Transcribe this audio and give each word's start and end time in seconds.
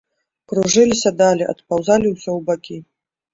Кружыліся 0.53 1.11
далі, 1.19 1.43
адпаўзалі 1.53 2.07
ўсё 2.15 2.25
ў 2.37 2.41
бакі. 2.49 2.77